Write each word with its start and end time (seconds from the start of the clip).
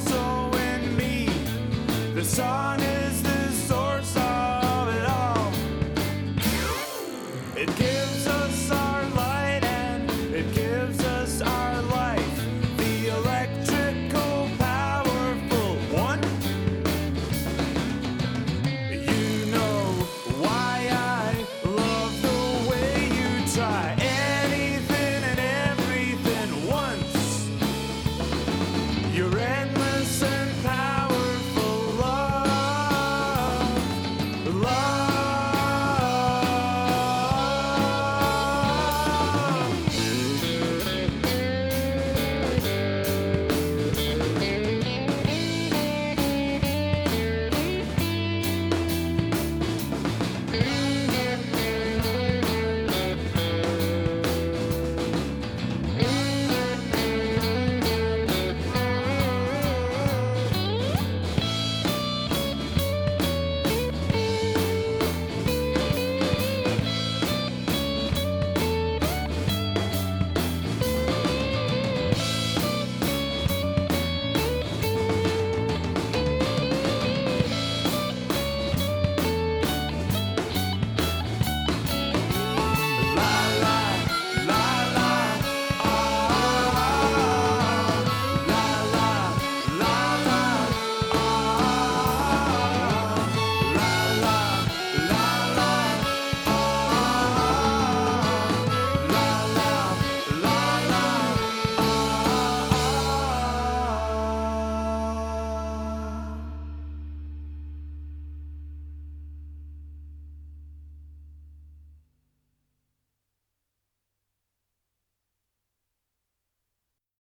also 0.00 0.56
in 0.56 0.96
me. 0.96 1.28
The 2.14 2.24
sun 2.24 2.89